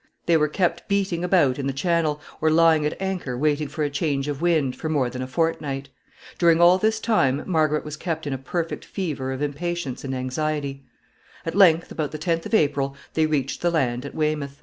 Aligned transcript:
They 0.25 0.35
were 0.35 0.47
kept 0.47 0.87
beating 0.87 1.23
about 1.23 1.59
in 1.59 1.67
the 1.67 1.71
Channel, 1.71 2.19
or 2.41 2.49
lying 2.49 2.87
at 2.87 2.99
anchor 2.99 3.37
waiting 3.37 3.67
for 3.67 3.83
a 3.83 3.89
change 3.91 4.27
of 4.27 4.41
wind, 4.41 4.75
for 4.75 4.89
more 4.89 5.11
than 5.11 5.21
a 5.21 5.27
fortnight. 5.27 5.89
During 6.39 6.59
all 6.59 6.79
this 6.79 6.99
time 6.99 7.43
Margaret 7.45 7.85
was 7.85 7.97
kept 7.97 8.25
in 8.25 8.33
a 8.33 8.39
perfect 8.39 8.83
fever 8.83 9.31
of 9.31 9.43
impatience 9.43 10.03
and 10.03 10.15
anxiety. 10.15 10.83
At 11.45 11.53
length, 11.53 11.91
about 11.91 12.09
the 12.09 12.17
10th 12.17 12.47
of 12.47 12.55
April, 12.55 12.95
they 13.13 13.27
reached 13.27 13.61
the 13.61 13.69
land 13.69 14.03
at 14.03 14.15
Weymouth. 14.15 14.59